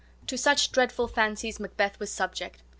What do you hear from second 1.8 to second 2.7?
was subject.